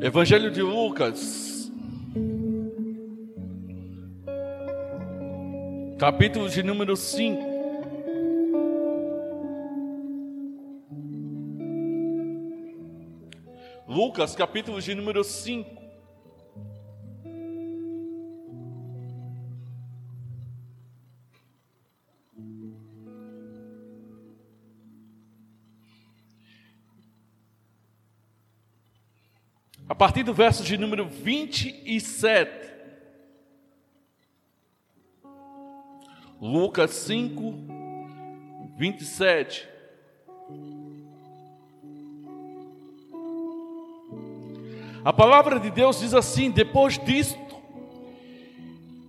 [0.00, 1.72] Evangelho de Lucas,
[5.98, 7.42] capítulo de número 5.
[13.88, 15.75] Lucas, capítulo de número 5.
[29.96, 32.66] Partir do verso de número 27.
[36.40, 37.54] Lucas 5,
[38.76, 39.66] 27.
[45.02, 47.56] A palavra de Deus diz assim: depois disto,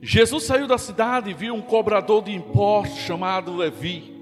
[0.02, 4.16] Jesus saiu da cidade e viu um cobrador de impostos chamado Levi,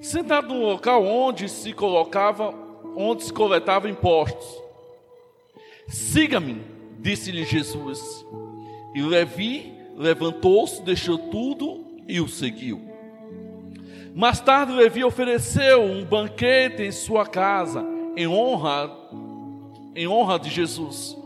[0.00, 2.54] sentado no local onde se colocava,
[2.96, 4.59] onde se coletava impostos.
[5.90, 6.62] Siga-me,
[7.00, 8.24] disse-lhe Jesus.
[8.94, 12.80] E Levi levantou-se, deixou tudo e o seguiu.
[14.14, 17.84] Mais tarde, Levi ofereceu um banquete em sua casa,
[18.16, 18.90] em honra
[19.94, 21.16] em honra de Jesus.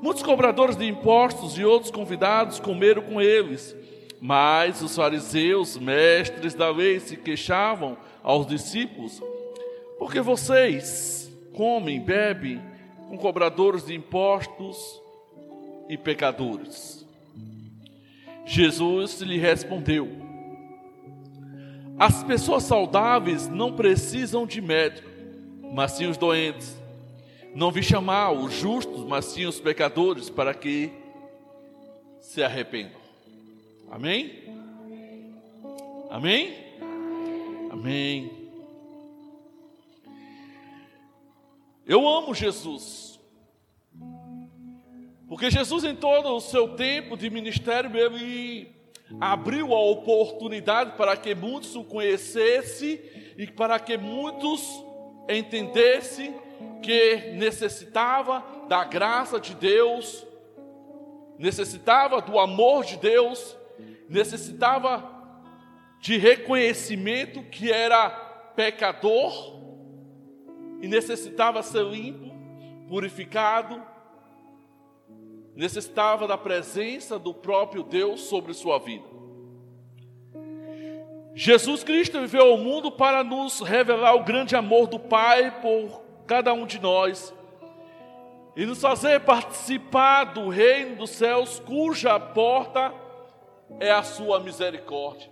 [0.00, 3.74] Muitos cobradores de impostos e outros convidados comeram com eles,
[4.20, 9.22] mas os fariseus, mestres da lei, se queixavam aos discípulos:
[9.98, 12.69] porque vocês comem, bebem
[13.10, 15.02] com cobradores de impostos
[15.88, 17.04] e pecadores?
[18.46, 20.08] Jesus lhe respondeu:
[21.98, 25.08] As pessoas saudáveis não precisam de médico,
[25.74, 26.80] mas sim os doentes.
[27.52, 30.92] Não vi chamar os justos, mas sim os pecadores, para que
[32.20, 33.00] se arrependam.
[33.90, 34.44] Amém?
[36.08, 36.56] Amém?
[37.72, 38.39] Amém.
[41.90, 43.18] Eu amo Jesus.
[45.26, 48.72] Porque Jesus, em todo o seu tempo de ministério, ele
[49.20, 53.00] abriu a oportunidade para que muitos o conhecessem
[53.36, 54.62] e para que muitos
[55.28, 56.32] entendessem
[56.80, 60.24] que necessitava da graça de Deus,
[61.40, 63.56] necessitava do amor de Deus,
[64.08, 65.10] necessitava
[65.98, 68.10] de reconhecimento que era
[68.54, 69.59] pecador
[70.80, 72.34] e necessitava ser limpo,
[72.88, 73.82] purificado,
[75.54, 79.04] necessitava da presença do próprio Deus sobre sua vida.
[81.34, 86.52] Jesus Cristo viveu ao mundo para nos revelar o grande amor do Pai por cada
[86.52, 87.34] um de nós
[88.56, 92.92] e nos fazer participar do reino dos céus, cuja porta
[93.78, 95.30] é a sua misericórdia.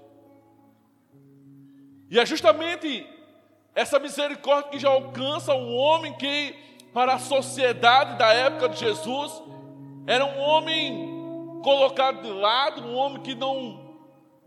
[2.10, 3.06] E é justamente
[3.78, 6.52] essa misericórdia que já alcança um homem que,
[6.92, 9.40] para a sociedade da época de Jesus,
[10.04, 13.96] era um homem colocado de lado, um homem que não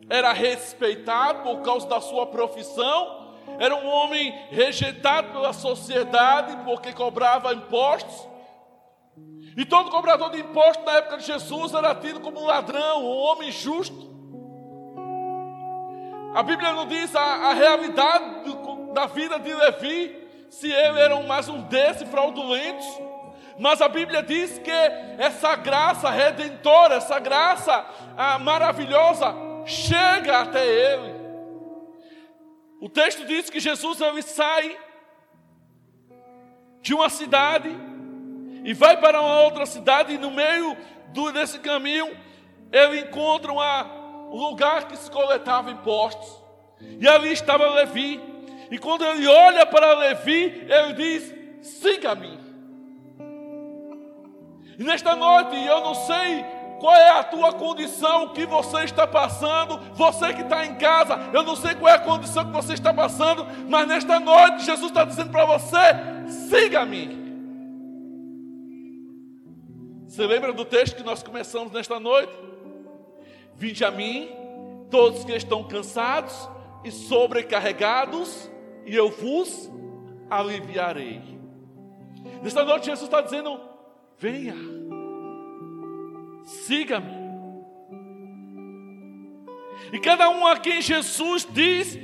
[0.10, 7.54] era respeitado por causa da sua profissão, era um homem rejeitado pela sociedade porque cobrava
[7.54, 8.28] impostos.
[9.56, 13.18] E todo cobrador de impostos na época de Jesus era tido como um ladrão, um
[13.18, 14.12] homem justo.
[16.36, 20.18] A Bíblia não diz a, a realidade do, da vida de Levi,
[20.50, 22.86] se ele era mais um desses fraudulentos.
[23.60, 24.72] Mas a Bíblia diz que
[25.18, 27.86] essa graça redentora, essa graça
[28.18, 29.36] ah, maravilhosa,
[29.66, 31.22] chega até ele.
[32.80, 34.78] O texto diz que Jesus ele sai
[36.82, 37.70] de uma cidade
[38.64, 40.76] e vai para uma outra cidade, e no meio
[41.10, 42.18] do, desse caminho
[42.72, 43.84] ele encontra uma,
[44.32, 46.42] um lugar que se coletava impostos.
[47.00, 48.31] E ali estava Levi.
[48.72, 52.40] E quando ele olha para Levi, ele diz: siga-me.
[54.80, 56.46] E nesta noite, eu não sei
[56.80, 61.44] qual é a tua condição, que você está passando, você que está em casa, eu
[61.44, 65.04] não sei qual é a condição que você está passando, mas nesta noite Jesus está
[65.04, 67.22] dizendo para você: siga-me.
[70.08, 72.34] Você lembra do texto que nós começamos nesta noite?
[73.56, 74.30] Vinde a mim,
[74.90, 76.50] todos que estão cansados
[76.84, 78.51] e sobrecarregados,
[78.86, 79.72] e eu vos
[80.30, 81.22] aliviarei.
[82.42, 83.60] Nesta noite Jesus está dizendo:
[84.18, 84.56] venha
[86.52, 87.22] siga-me.
[89.92, 91.98] E cada um a quem Jesus diz,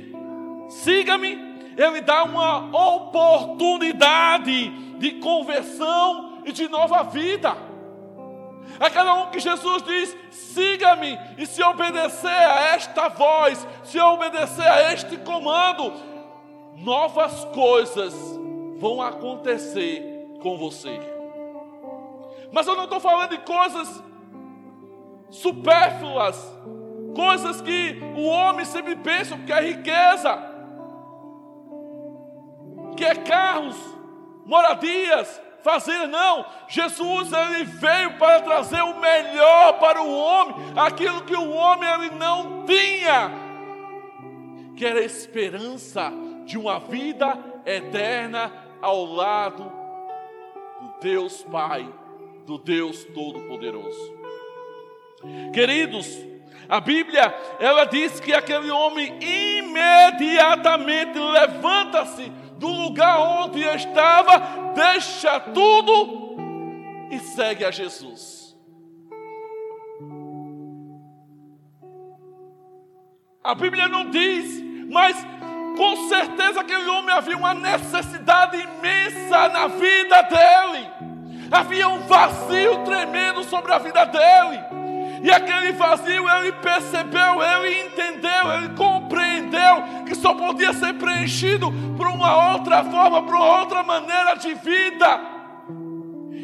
[0.68, 1.38] siga-me,
[1.76, 7.56] ele dá uma oportunidade de conversão e de nova vida.
[8.78, 14.66] A cada um que Jesus diz, siga-me, e se obedecer a esta voz, se obedecer
[14.66, 15.92] a este comando,
[16.82, 18.14] novas coisas
[18.78, 20.98] vão acontecer com você.
[22.52, 24.02] Mas eu não estou falando de coisas
[25.30, 26.56] supérfluas,
[27.14, 30.38] coisas que o homem sempre pensa que é riqueza,
[32.96, 33.76] que é carros,
[34.46, 36.46] moradias, fazer não.
[36.68, 42.10] Jesus ele veio para trazer o melhor para o homem, aquilo que o homem ele
[42.10, 43.30] não tinha,
[44.74, 48.50] que era esperança de uma vida eterna
[48.80, 49.70] ao lado
[50.80, 51.86] do Deus Pai,
[52.46, 54.16] do Deus Todo-Poderoso.
[55.52, 56.08] Queridos,
[56.66, 66.36] a Bíblia, ela diz que aquele homem imediatamente levanta-se do lugar onde estava, deixa tudo
[67.10, 68.56] e segue a Jesus.
[73.44, 75.16] A Bíblia não diz, mas
[75.78, 80.90] com certeza aquele homem havia uma necessidade imensa na vida dele.
[81.52, 84.60] Havia um vazio tremendo sobre a vida dele.
[85.22, 92.08] E aquele vazio ele percebeu, ele entendeu, ele compreendeu que só podia ser preenchido por
[92.08, 95.20] uma outra forma, por uma outra maneira de vida.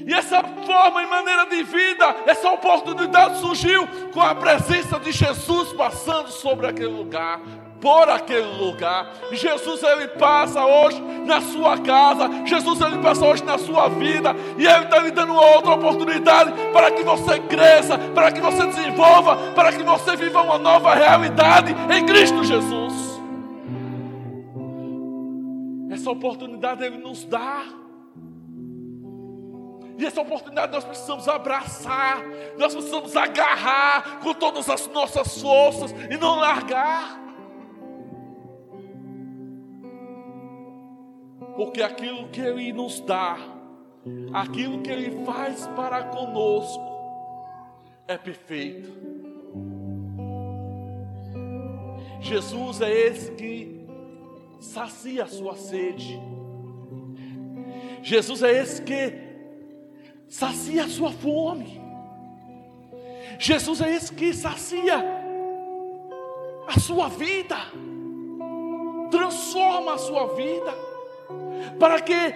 [0.06, 5.72] E essa forma e maneira de vida, essa oportunidade surgiu com a presença de Jesus
[5.72, 7.40] passando sobre aquele lugar,
[7.84, 9.12] por aquele lugar.
[9.31, 14.66] Jesus ele passa hoje na sua casa, Jesus ele passa hoje na sua vida, e
[14.66, 19.70] ele está lhe dando outra oportunidade para que você cresça, para que você desenvolva, para
[19.70, 22.94] que você viva uma nova realidade em Cristo Jesus.
[25.90, 27.64] Essa oportunidade ele nos dá.
[29.98, 32.22] E essa oportunidade nós precisamos abraçar,
[32.58, 37.24] nós precisamos agarrar com todas as nossas forças e não largar.
[41.56, 43.37] Porque aquilo que Ele nos dá,
[44.33, 46.83] aquilo que Ele faz para conosco,
[48.06, 48.93] é perfeito.
[52.21, 53.87] Jesus é esse que
[54.61, 56.21] sacia a sua sede.
[58.03, 59.12] Jesus é esse que
[60.29, 61.81] sacia a sua fome.
[63.39, 65.03] Jesus é esse que sacia
[66.67, 67.56] a sua vida,
[69.11, 70.83] transforma a sua vida
[71.79, 72.35] para que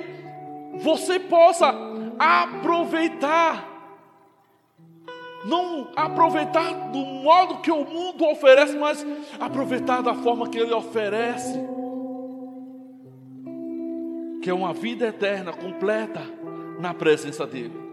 [0.81, 1.75] você possa
[2.19, 3.67] aproveitar.
[5.45, 9.07] Não aproveitar do modo que o mundo oferece, mas
[9.39, 11.59] aproveitar da forma que ele oferece.
[14.43, 16.23] Que é uma vida eterna, completa,
[16.81, 17.89] na presença dele.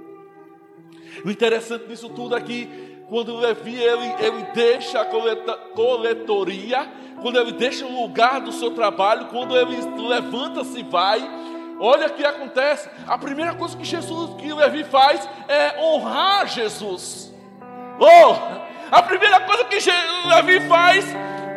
[1.23, 2.67] O interessante disso tudo aqui,
[3.07, 6.89] quando Levi ele, ele deixa a coleta, coletoria,
[7.21, 11.21] quando ele deixa o lugar do seu trabalho, quando ele levanta-se e vai,
[11.79, 12.89] olha o que acontece.
[13.07, 17.33] A primeira coisa que Jesus, que Levi faz é honrar Jesus.
[17.99, 18.35] Oh,
[18.91, 19.77] a primeira coisa que
[20.27, 21.05] Levi faz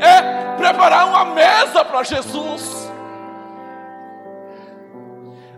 [0.00, 2.92] é preparar uma mesa para Jesus.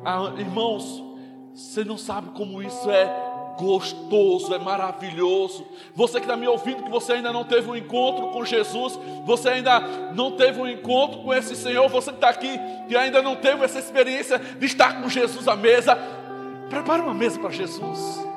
[0.04, 1.02] Ah, irmãos,
[1.52, 3.29] você não sabe como isso é
[3.60, 5.66] gostoso, é maravilhoso.
[5.94, 9.50] Você que está me ouvindo, que você ainda não teve um encontro com Jesus, você
[9.50, 9.80] ainda
[10.14, 12.58] não teve um encontro com esse Senhor, você que está aqui,
[12.88, 15.96] que ainda não teve essa experiência de estar com Jesus à mesa,
[16.70, 18.30] prepare uma mesa para Jesus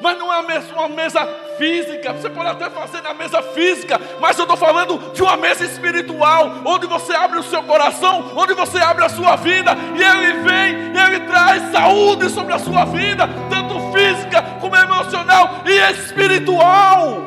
[0.00, 0.38] mas não é
[0.74, 1.26] uma mesa
[1.58, 2.12] física.
[2.12, 6.62] Você pode até fazer na mesa física, mas eu estou falando de uma mesa espiritual,
[6.64, 10.94] onde você abre o seu coração, onde você abre a sua vida, e Ele vem,
[10.94, 13.85] e Ele traz saúde sobre a sua vida, tanto
[14.66, 17.22] como emocional e espiritual.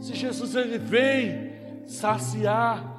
[0.00, 1.52] Se Jesus ele vem
[1.86, 2.96] saciar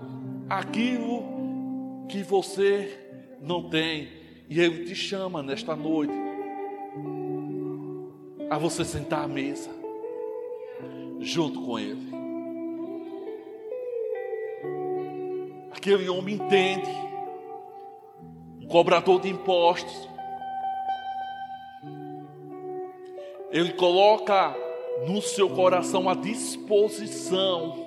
[0.49, 2.99] aquilo que você
[3.41, 4.09] não tem,
[4.49, 6.13] e Ele te chama nesta noite
[8.49, 9.69] a você sentar à mesa
[11.19, 12.07] junto com Ele.
[15.71, 16.89] Aquele homem entende,
[18.61, 20.09] um cobrador de impostos,
[23.57, 24.55] ele coloca
[25.07, 27.85] no seu coração a disposição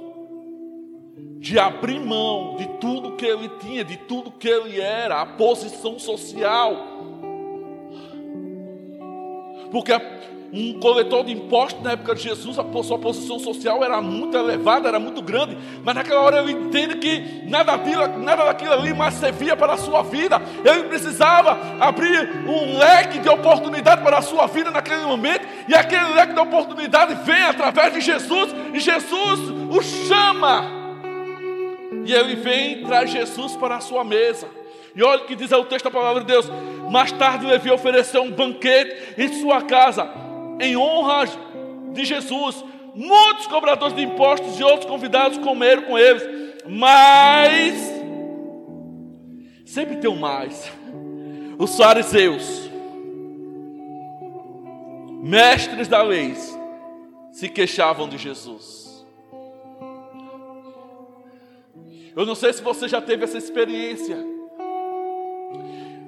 [1.39, 5.99] de abrir mão de tudo que ele tinha, de tudo que ele era, a posição
[5.99, 6.77] social.
[9.71, 9.93] Porque
[10.53, 14.89] um coletor de impostos na época de Jesus, a sua posição social era muito elevada,
[14.89, 17.79] era muito grande, mas naquela hora ele entende que nada
[18.19, 23.29] nada daquilo ali mais servia para a sua vida, ele precisava abrir um leque de
[23.29, 28.01] oportunidade para a sua vida naquele momento, e aquele leque de oportunidade vem através de
[28.01, 29.41] Jesus, e Jesus
[29.71, 30.65] o chama,
[32.05, 34.49] e ele vem e traz Jesus para a sua mesa.
[34.95, 36.51] E olha o que diz o texto da palavra de Deus:
[36.91, 40.11] Mais tarde, Levi ofereceu um banquete em sua casa,
[40.61, 41.25] em honra
[41.93, 42.65] de Jesus.
[42.95, 46.23] Muitos cobradores de impostos e outros convidados comeram com eles,
[46.69, 47.75] mas
[49.65, 50.71] sempre tem um mais.
[51.59, 52.71] Os fariseus,
[55.23, 56.35] mestres da lei,
[57.33, 59.07] se queixavam de Jesus.
[62.17, 64.40] Eu não sei se você já teve essa experiência.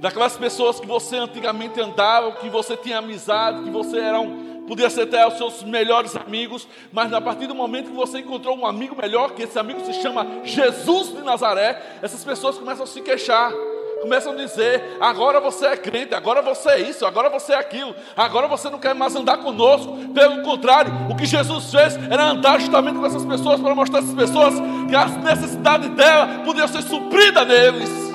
[0.03, 4.91] Daquelas pessoas que você antigamente andava, que você tinha amizade, que você era um, podia
[4.91, 8.67] ser até os seus melhores amigos, mas a partir do momento que você encontrou um
[8.67, 13.01] amigo melhor, que esse amigo se chama Jesus de Nazaré, essas pessoas começam a se
[13.01, 13.53] queixar
[14.01, 17.95] começam a dizer: agora você é crente, agora você é isso, agora você é aquilo,
[18.17, 19.97] agora você não quer mais andar conosco.
[20.13, 24.15] Pelo contrário, o que Jesus fez era andar justamente com essas pessoas para mostrar essas
[24.15, 24.55] pessoas
[24.89, 28.12] que a necessidade dela podia ser suprida neles.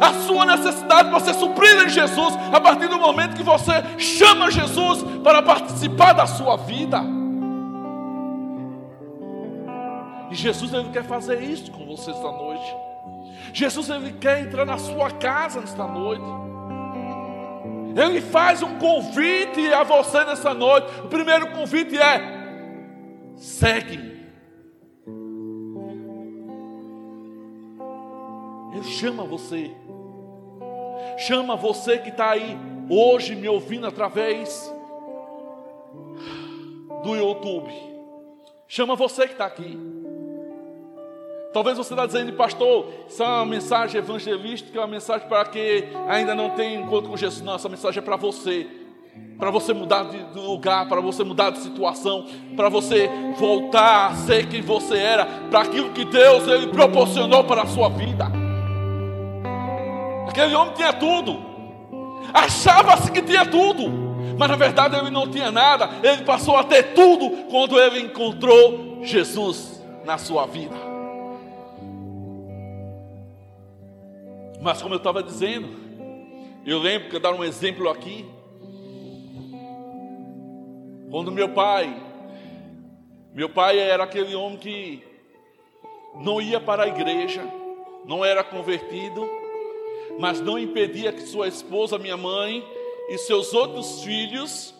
[0.00, 4.50] A sua necessidade pode ser suprida em Jesus a partir do momento que você chama
[4.50, 7.02] Jesus para participar da sua vida.
[10.30, 12.76] E Jesus ele quer fazer isso com você esta noite.
[13.52, 16.24] Jesus ele quer entrar na sua casa nesta noite.
[17.96, 20.86] Ele faz um convite a você nessa noite.
[21.04, 22.22] O primeiro convite é:
[23.36, 24.20] segue-me.
[28.72, 29.74] Ele chama você.
[31.16, 34.72] Chama você que está aí hoje me ouvindo através
[37.02, 37.72] do YouTube.
[38.66, 39.78] Chama você que está aqui.
[41.52, 45.88] Talvez você está dizendo, pastor, isso é uma mensagem evangelística, é uma mensagem para quem
[46.08, 47.42] ainda não tem encontro com Jesus.
[47.42, 48.66] Não, essa mensagem é para você.
[49.36, 54.48] Para você mudar de lugar, para você mudar de situação, para você voltar a ser
[54.48, 58.29] quem você era, para aquilo que Deus ele proporcionou para a sua vida.
[60.40, 61.38] Aquele homem tinha tudo,
[62.32, 63.90] achava-se que tinha tudo,
[64.38, 65.90] mas na verdade ele não tinha nada.
[66.02, 70.74] Ele passou a ter tudo quando ele encontrou Jesus na sua vida.
[74.62, 75.68] Mas como eu estava dizendo,
[76.64, 78.24] eu lembro que eu dar um exemplo aqui.
[81.10, 81.94] Quando meu pai,
[83.34, 85.04] meu pai era aquele homem que
[86.14, 87.42] não ia para a igreja,
[88.06, 89.39] não era convertido,
[90.20, 92.62] mas não impedia que sua esposa, minha mãe
[93.08, 94.74] e seus outros filhos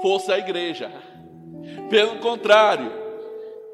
[0.00, 0.90] fossem à igreja.
[1.90, 2.90] Pelo contrário,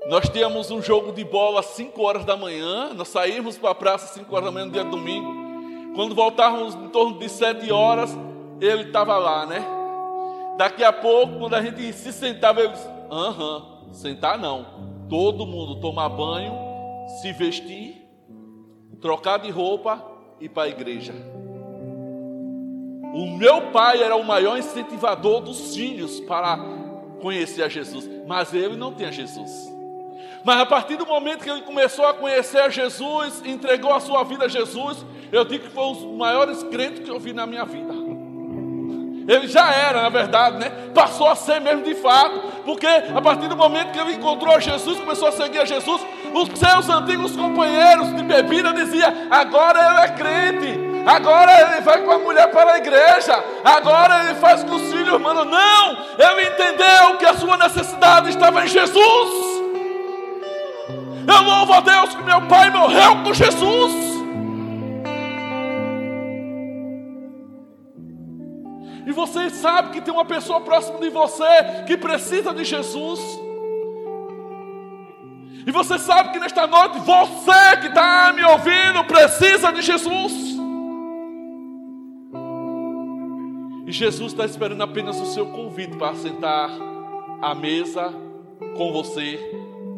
[0.09, 3.75] nós tínhamos um jogo de bola às 5 horas da manhã, nós saímos para a
[3.77, 5.33] praça às 5 horas da manhã no dia domingo.
[5.95, 8.19] Quando voltávamos em torno de 7 horas,
[8.61, 9.65] ele estava lá, né?
[10.59, 14.67] Daqui a pouco, quando a gente se sentava, ele disse: Aham, sentar não.
[15.09, 16.53] Todo mundo tomar banho,
[17.21, 18.05] se vestir,
[19.01, 20.12] trocar de roupa
[20.43, 21.15] e para a igreja.
[23.15, 26.59] O meu pai era o maior incentivador dos filhos para
[27.21, 29.73] conhecer a Jesus, mas ele não tinha Jesus.
[30.45, 34.47] Mas a partir do momento que ele começou a conhecer Jesus, entregou a sua vida
[34.47, 37.65] a Jesus, eu digo que foi um dos maiores crentes que eu vi na minha
[37.65, 37.93] vida.
[39.29, 40.71] Ele já era, na verdade, né?
[40.93, 44.99] Passou a ser mesmo de fato, porque a partir do momento que ele encontrou Jesus,
[44.99, 46.01] começou a seguir a Jesus,
[46.35, 52.11] os seus antigos companheiros de bebida diziam: agora ele é crente, agora ele vai com
[52.11, 55.45] a mulher para a igreja, agora ele faz com os filhos mandam.
[55.45, 59.53] Não, ele entendeu que a sua necessidade estava em Jesus.
[61.27, 64.13] Eu louvo a Deus que meu pai morreu com Jesus.
[69.07, 71.45] E você sabe que tem uma pessoa próxima de você
[71.87, 73.21] que precisa de Jesus.
[75.67, 80.33] E você sabe que nesta noite você que está me ouvindo precisa de Jesus.
[83.87, 86.71] E Jesus está esperando apenas o seu convite para sentar
[87.41, 88.13] à mesa
[88.77, 89.39] com você,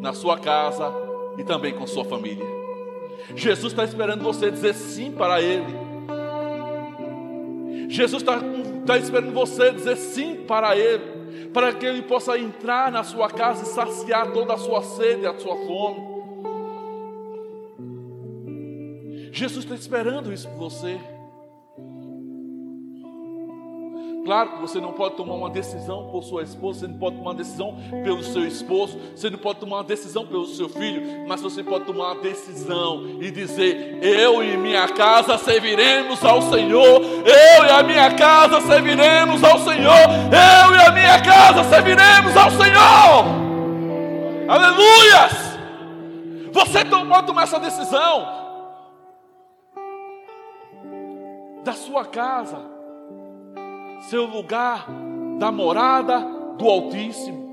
[0.01, 0.91] na sua casa,
[1.37, 2.45] e também com sua família.
[3.35, 5.85] Jesus está esperando você dizer sim para Ele.
[7.89, 8.37] Jesus está,
[8.79, 11.03] está esperando você dizer sim para Ele,
[11.53, 15.27] para que Ele possa entrar na sua casa e saciar toda a sua sede e
[15.27, 16.15] a sua fome.
[19.31, 20.99] Jesus está esperando isso por você.
[24.25, 27.29] Claro que você não pode tomar uma decisão por sua esposa, você não pode tomar
[27.29, 31.41] uma decisão pelo seu esposo, você não pode tomar uma decisão pelo seu filho, mas
[31.41, 37.65] você pode tomar uma decisão e dizer: Eu e minha casa serviremos ao Senhor, eu
[37.65, 43.25] e a minha casa serviremos ao Senhor, eu e a minha casa serviremos ao Senhor.
[44.47, 45.55] Aleluias!
[46.51, 48.45] Você pode tomar essa decisão.
[51.65, 52.74] da sua casa
[54.01, 54.87] ser o lugar
[55.37, 56.19] da morada
[56.57, 57.45] do Altíssimo.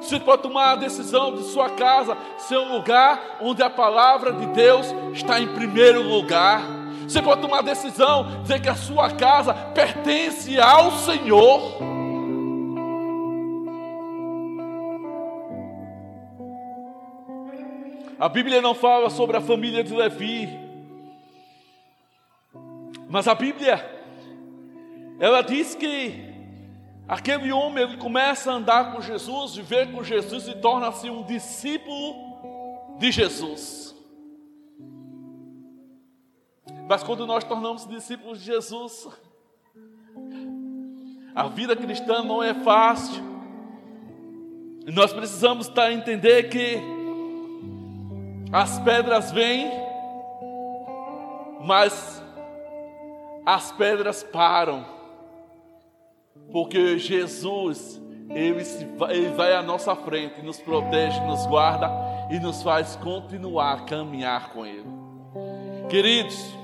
[0.00, 4.46] Você pode tomar a decisão de sua casa ser um lugar onde a palavra de
[4.46, 6.62] Deus está em primeiro lugar.
[7.08, 11.94] Você pode tomar a decisão de dizer que a sua casa pertence ao Senhor.
[18.18, 20.48] A Bíblia não fala sobre a família de Levi,
[23.08, 23.93] mas a Bíblia
[25.18, 26.32] ela diz que
[27.08, 32.14] aquele homem ele começa a andar com Jesus, viver com Jesus e torna-se um discípulo
[32.98, 33.94] de Jesus.
[36.88, 39.08] Mas quando nós tornamos discípulos de Jesus,
[41.34, 43.22] a vida cristã não é fácil.
[44.86, 46.78] E nós precisamos estar entender que
[48.52, 49.70] as pedras vêm,
[51.62, 52.22] mas
[53.46, 54.84] as pedras param,
[56.54, 58.64] porque Jesus, ele,
[59.10, 61.90] ele vai à nossa frente, nos protege, nos guarda
[62.30, 64.86] e nos faz continuar a caminhar com Ele.
[65.88, 66.54] Queridos,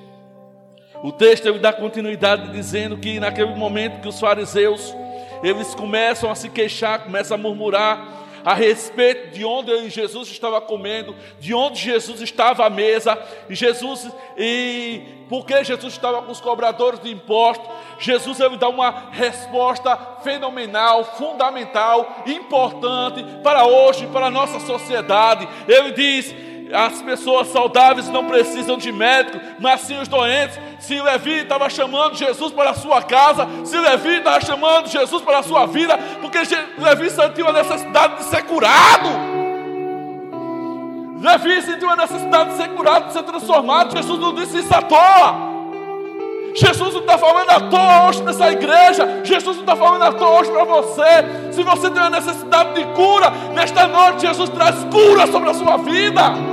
[1.02, 4.94] o texto ele dá continuidade dizendo que naquele momento que os fariseus
[5.42, 11.14] eles começam a se queixar, começam a murmurar, a respeito de onde Jesus estava comendo,
[11.38, 13.18] de onde Jesus estava à mesa,
[13.48, 17.68] e Jesus e porque Jesus estava com os cobradores de impostos.
[18.00, 25.48] Jesus ele dá uma resposta fenomenal, fundamental, importante para hoje, para a nossa sociedade.
[25.68, 26.34] Ele diz:
[26.72, 30.58] as pessoas saudáveis não precisam de médico, mas sim os doentes.
[30.78, 35.38] Se Levi estava chamando Jesus para a sua casa, se Levi estava chamando Jesus para
[35.38, 36.38] a sua vida, porque
[36.78, 39.08] Levi sentiu a necessidade de ser curado.
[41.20, 43.94] Levi sentiu a necessidade de ser curado, de ser transformado.
[43.94, 45.50] Jesus não disse isso à toa.
[46.54, 49.20] Jesus não está falando à toa hoje nessa igreja.
[49.22, 51.52] Jesus não está falando à toa hoje para você.
[51.52, 55.76] Se você tem uma necessidade de cura, nesta noite Jesus traz cura sobre a sua
[55.76, 56.49] vida.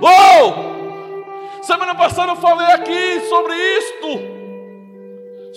[0.00, 1.62] Oh!
[1.62, 4.36] Semana passada eu falei aqui sobre isto.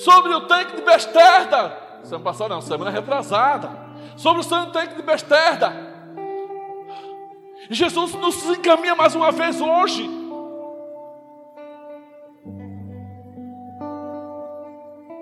[0.04, 1.78] Sobre o tanque de Besterda.
[2.04, 3.69] Semana passada não, semana retrasada.
[4.15, 5.73] Sobre o tanque de Besterda.
[7.69, 10.10] Jesus nos encaminha mais uma vez hoje.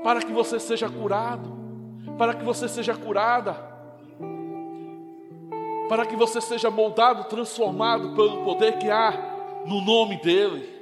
[0.03, 1.57] Para que você seja curado.
[2.17, 3.76] Para que você seja curada
[5.87, 10.77] para que você seja moldado, transformado pelo poder que há no nome dEle.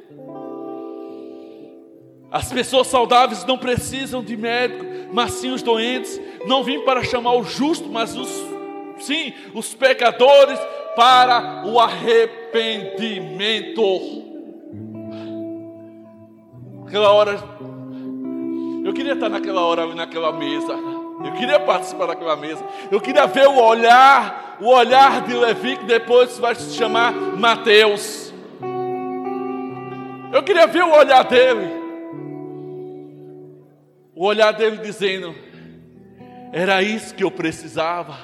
[2.32, 6.20] As pessoas saudáveis não precisam de médico, mas sim os doentes.
[6.46, 8.30] Não vim para chamar o justo, mas os,
[9.00, 10.60] sim, os pecadores
[10.96, 14.26] para o arrependimento.
[16.88, 17.44] Aquela hora,
[18.84, 20.95] eu queria estar naquela hora, naquela mesa.
[21.26, 22.64] Eu queria participar daquela mesa.
[22.92, 28.32] Eu queria ver o olhar, o olhar de Levi, que depois vai se chamar Mateus.
[30.32, 31.68] Eu queria ver o olhar dele.
[34.14, 35.34] O olhar dele dizendo:
[36.54, 38.18] Era isso que eu precisava.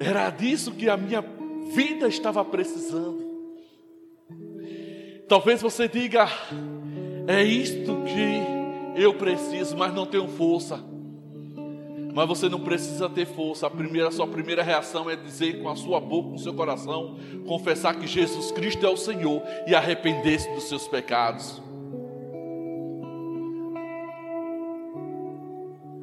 [0.00, 1.22] Era disso que a minha
[1.74, 3.28] vida estava precisando.
[5.28, 6.26] Talvez você diga:
[7.26, 8.57] É isto que
[9.02, 10.82] eu preciso, mas não tenho força.
[12.14, 13.66] Mas você não precisa ter força.
[13.66, 16.52] A primeira, a sua primeira reação é dizer com a sua boca, com o seu
[16.52, 21.62] coração, confessar que Jesus Cristo é o Senhor e arrepender-se dos seus pecados.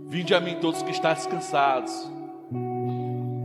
[0.08, 2.15] Vinde a mim todos que estáis cansados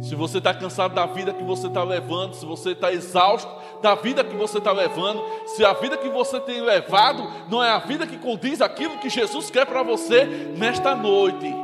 [0.01, 3.51] se você está cansado da vida que você está levando, se você está exausto
[3.83, 7.71] da vida que você está levando, se a vida que você tem levado não é
[7.71, 10.25] a vida que condiz aquilo que Jesus quer para você
[10.57, 11.55] nesta noite,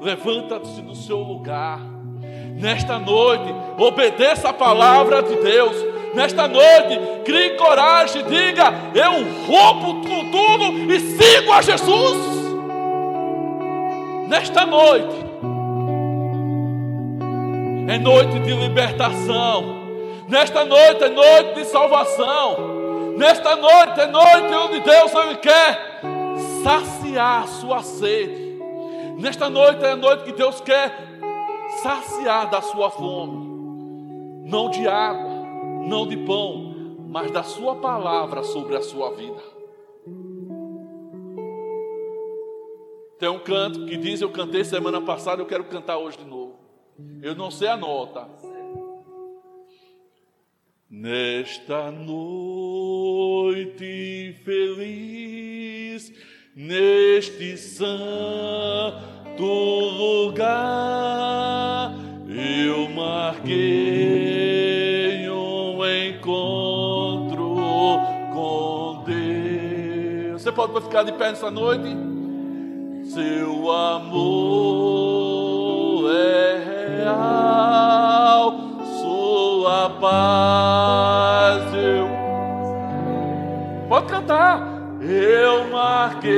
[0.00, 1.80] levanta-se do seu lugar.
[2.54, 5.74] Nesta noite, obedeça a palavra de Deus.
[6.14, 9.12] Nesta noite, crie coragem, diga: Eu
[9.46, 12.42] rompo tudo e sigo a Jesus.
[14.28, 15.31] Nesta noite,
[17.88, 19.82] é noite de libertação.
[20.28, 23.14] Nesta noite é noite de salvação.
[23.16, 26.00] Nesta noite é noite onde Deus ele quer
[26.62, 28.58] saciar a sua sede.
[29.18, 30.92] Nesta noite é a noite que Deus quer
[31.82, 33.52] saciar da sua fome.
[34.48, 35.30] Não de água,
[35.84, 39.42] não de pão, mas da sua palavra sobre a sua vida.
[43.18, 46.61] Tem um canto que diz: Eu cantei semana passada, eu quero cantar hoje de novo.
[47.22, 48.28] Eu não sei a nota.
[50.90, 53.14] Nesta noite
[54.44, 56.12] feliz,
[56.54, 59.02] neste santo
[59.42, 60.42] lugar,
[62.28, 63.52] eu marquei
[65.30, 67.56] um encontro
[68.34, 70.42] com Deus.
[70.42, 71.88] Você pode ficar de pé nessa noite?
[73.04, 74.92] Seu amor
[76.14, 76.51] é
[77.02, 78.54] real,
[79.00, 82.08] sua paz eu.
[83.88, 84.70] Pode cantar.
[85.00, 86.30] Eu marquei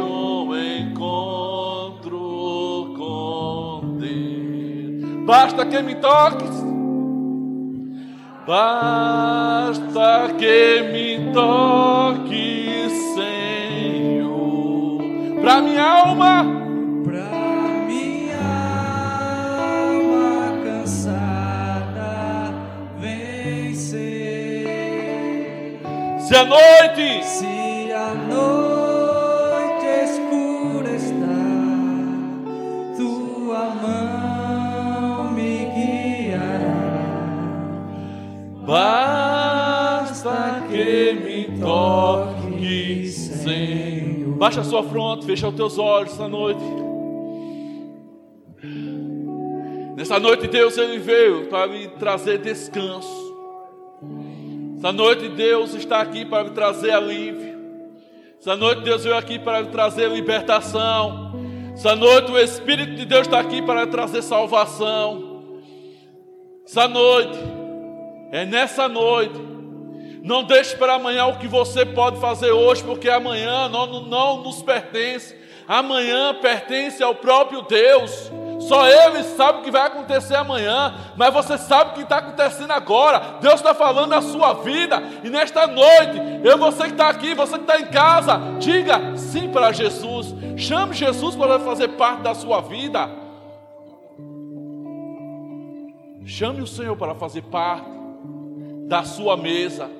[0.00, 2.16] um encontro
[2.98, 5.24] com Deus.
[5.24, 6.60] Basta que me toques.
[8.46, 14.98] Basta que me toque, Senhor,
[15.40, 16.59] para minha alma,
[26.30, 31.26] se a noite Se a noite escura está,
[32.96, 36.78] tua mão me guiará.
[38.64, 44.36] basta que me toque, Senhor.
[44.36, 46.62] Baixa a sua fronte, fecha os teus olhos essa noite.
[49.96, 53.29] Nessa noite Deus ele veio para me trazer descanso.
[54.80, 57.60] Essa noite Deus está aqui para me trazer alívio.
[58.40, 61.34] Essa noite Deus veio aqui para me trazer libertação.
[61.74, 65.60] Essa noite o Espírito de Deus está aqui para me trazer salvação.
[66.66, 67.38] Essa noite,
[68.32, 69.38] é nessa noite.
[70.22, 74.62] Não deixe para amanhã o que você pode fazer hoje, porque amanhã não, não nos
[74.62, 75.36] pertence.
[75.68, 78.32] Amanhã pertence ao próprio Deus.
[78.60, 82.70] Só Ele sabe o que vai acontecer amanhã, mas você sabe o que está acontecendo
[82.70, 83.38] agora.
[83.40, 87.54] Deus está falando na sua vida, e nesta noite, eu, você que está aqui, você
[87.54, 90.34] que está em casa, diga sim para Jesus.
[90.56, 93.08] Chame Jesus para fazer parte da sua vida.
[96.24, 97.88] Chame o Senhor para fazer parte
[98.86, 99.90] da sua mesa.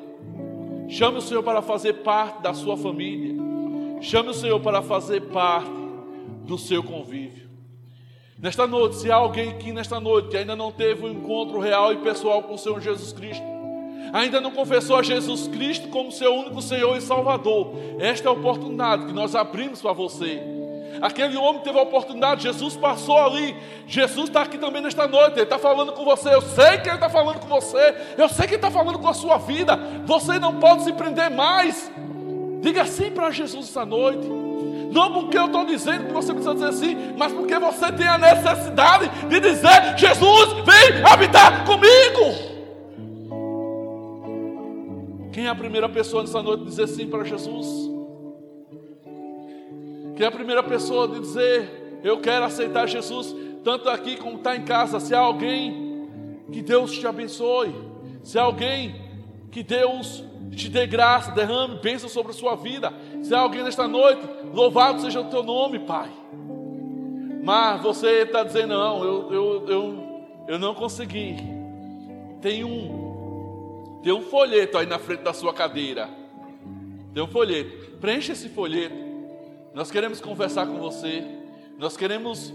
[0.89, 3.35] Chame o Senhor para fazer parte da sua família.
[4.01, 5.71] Chame o Senhor para fazer parte
[6.45, 7.50] do seu convívio.
[8.43, 11.93] Nesta noite, se há alguém aqui nesta noite que ainda não teve um encontro real
[11.93, 13.45] e pessoal com o Senhor Jesus Cristo,
[14.15, 18.33] ainda não confessou a Jesus Cristo como seu único Senhor e Salvador, esta é a
[18.33, 20.41] oportunidade que nós abrimos para você.
[21.03, 23.55] Aquele homem teve a oportunidade, Jesus passou ali.
[23.87, 25.35] Jesus está aqui também nesta noite.
[25.35, 26.35] Ele está falando com você.
[26.35, 27.95] Eu sei que Ele está falando com você.
[28.19, 29.79] Eu sei que Ele está falando com a sua vida.
[30.05, 31.91] Você não pode se prender mais.
[32.61, 34.50] Diga sim para Jesus essa noite.
[34.91, 38.19] Não porque eu estou dizendo que você precisa dizer sim, mas porque você tem a
[38.19, 42.51] necessidade de dizer: Jesus, vem habitar comigo.
[45.33, 47.89] Quem é a primeira pessoa nessa noite a dizer sim para Jesus?
[50.17, 54.57] Quem é a primeira pessoa de dizer, eu quero aceitar Jesus, tanto aqui como está
[54.57, 54.99] em casa.
[54.99, 56.09] Se há alguém,
[56.51, 57.75] que Deus te abençoe.
[58.23, 58.95] Se há alguém,
[59.51, 60.25] que Deus
[60.55, 62.93] te dê graça, derrame bênção sobre a sua vida.
[63.23, 66.11] Se há alguém nesta noite, louvado seja o teu nome, Pai.
[67.43, 71.37] Mas você está dizendo, não, eu, eu, eu, eu não consegui.
[72.41, 76.09] Tem um, tem um folheto aí na frente da sua cadeira.
[77.13, 77.97] Tem um folheto.
[78.01, 78.97] Preencha esse folheto.
[79.75, 81.25] Nós queremos conversar com você.
[81.79, 82.53] Nós queremos,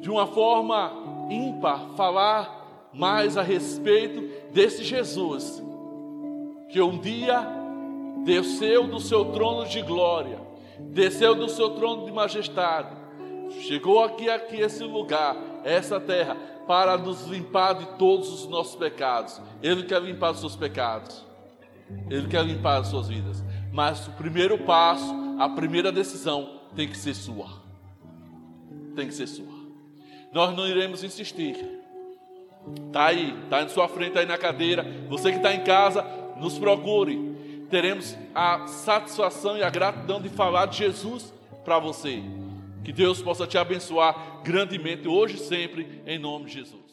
[0.00, 0.92] de uma forma
[1.30, 5.62] ímpar, falar mais a respeito desse Jesus
[6.68, 7.55] que um dia
[8.24, 10.38] desceu do seu trono de glória,
[10.80, 12.94] desceu do seu trono de majestade,
[13.62, 19.40] chegou aqui, aqui, esse lugar, essa terra, para nos limpar de todos os nossos pecados.
[19.62, 21.24] Ele quer limpar os seus pecados,
[22.10, 23.44] Ele quer limpar as suas vidas.
[23.72, 27.46] Mas o primeiro passo, a primeira decisão tem que ser sua.
[28.94, 29.54] Tem que ser sua.
[30.32, 31.56] Nós não iremos insistir.
[32.86, 34.84] Está aí, está em sua frente aí na cadeira.
[35.08, 36.04] Você que está em casa,
[36.40, 37.35] nos procure.
[37.70, 41.32] Teremos a satisfação e a gratidão de falar de Jesus
[41.64, 42.22] para você.
[42.84, 46.85] Que Deus possa te abençoar grandemente hoje e sempre, em nome de Jesus.